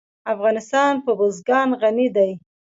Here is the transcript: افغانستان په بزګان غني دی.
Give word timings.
افغانستان 0.33 0.93
په 1.05 1.11
بزګان 1.19 1.69
غني 1.81 2.07
دی. 2.15 2.31